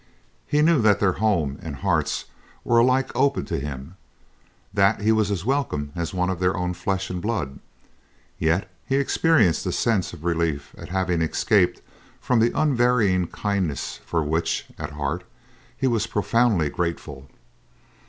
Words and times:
He 0.47 0.63
knew 0.63 0.81
that 0.81 0.99
their 0.99 1.11
home 1.21 1.59
and 1.61 1.75
hearts 1.75 2.25
were 2.63 2.79
alike 2.79 3.11
open 3.13 3.45
to 3.45 3.59
him; 3.59 3.97
that 4.73 5.01
he 5.01 5.11
was 5.11 5.29
as 5.29 5.45
welcome 5.45 5.91
as 5.95 6.11
one 6.11 6.31
of 6.31 6.39
their 6.39 6.57
own 6.57 6.73
flesh 6.73 7.11
and 7.11 7.21
blood; 7.21 7.59
yet 8.39 8.67
he 8.87 8.95
experienced 8.95 9.63
a 9.67 9.71
sense 9.71 10.11
of 10.11 10.23
relief 10.23 10.73
at 10.75 10.89
having 10.89 11.21
escaped 11.21 11.83
from 12.19 12.39
the 12.39 12.51
unvarying 12.59 13.27
kindliness 13.27 13.99
for 14.03 14.23
which, 14.23 14.65
at 14.79 14.89
heart, 14.93 15.23
he 15.77 15.85
was 15.85 16.07
profoundly 16.07 16.69
grateful. 16.71 17.29